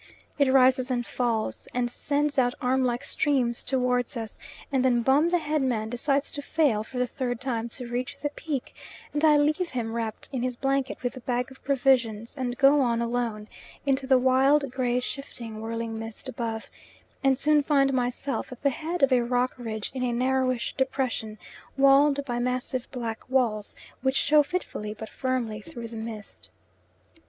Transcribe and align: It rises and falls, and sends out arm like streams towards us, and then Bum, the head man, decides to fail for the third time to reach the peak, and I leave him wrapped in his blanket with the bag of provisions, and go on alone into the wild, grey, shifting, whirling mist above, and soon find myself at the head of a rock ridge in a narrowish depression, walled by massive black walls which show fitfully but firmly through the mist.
It 0.39 0.51
rises 0.51 0.89
and 0.89 1.05
falls, 1.05 1.67
and 1.75 1.87
sends 1.87 2.39
out 2.39 2.55
arm 2.59 2.83
like 2.83 3.03
streams 3.03 3.61
towards 3.63 4.17
us, 4.17 4.39
and 4.71 4.83
then 4.83 5.03
Bum, 5.03 5.29
the 5.29 5.37
head 5.37 5.61
man, 5.61 5.89
decides 5.91 6.31
to 6.31 6.41
fail 6.41 6.81
for 6.83 6.97
the 6.97 7.05
third 7.05 7.39
time 7.39 7.69
to 7.69 7.85
reach 7.87 8.17
the 8.17 8.29
peak, 8.31 8.73
and 9.13 9.23
I 9.23 9.37
leave 9.37 9.69
him 9.69 9.93
wrapped 9.93 10.27
in 10.33 10.41
his 10.41 10.55
blanket 10.55 11.03
with 11.03 11.13
the 11.13 11.19
bag 11.19 11.51
of 11.51 11.63
provisions, 11.63 12.35
and 12.35 12.57
go 12.57 12.81
on 12.81 12.99
alone 12.99 13.47
into 13.85 14.07
the 14.07 14.17
wild, 14.17 14.71
grey, 14.71 14.99
shifting, 15.01 15.61
whirling 15.61 15.99
mist 15.99 16.27
above, 16.27 16.71
and 17.23 17.37
soon 17.37 17.61
find 17.61 17.93
myself 17.93 18.51
at 18.51 18.63
the 18.63 18.71
head 18.71 19.03
of 19.03 19.11
a 19.11 19.21
rock 19.23 19.53
ridge 19.55 19.91
in 19.93 20.01
a 20.01 20.11
narrowish 20.11 20.75
depression, 20.75 21.37
walled 21.77 22.25
by 22.25 22.39
massive 22.39 22.89
black 22.89 23.29
walls 23.29 23.75
which 24.01 24.15
show 24.15 24.41
fitfully 24.41 24.95
but 24.95 25.09
firmly 25.09 25.61
through 25.61 25.87
the 25.87 25.95
mist. 25.95 26.49